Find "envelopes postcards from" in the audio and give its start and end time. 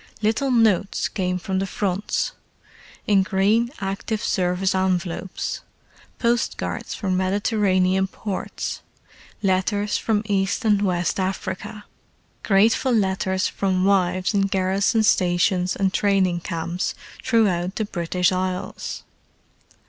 4.73-7.15